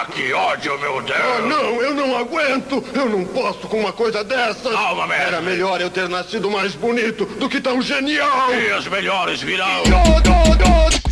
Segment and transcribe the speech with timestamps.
[0.00, 1.18] Ah, que ódio, meu Deus!
[1.40, 2.84] Oh, não, eu não aguento!
[2.94, 4.72] Eu não posso com uma coisa dessas!
[4.72, 5.26] Calma, mestre!
[5.26, 8.54] Era melhor eu ter nascido mais bonito do que tão genial!
[8.54, 9.82] E as melhores virão!
[9.82, 11.07] Do, do, do.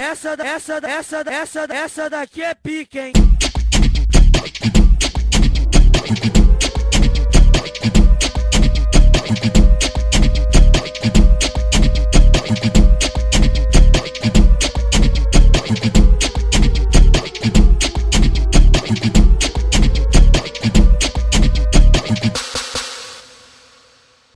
[0.00, 3.12] Essa, essa, essa, essa, essa daqui é pique, hein?
[18.88, 19.27] Thank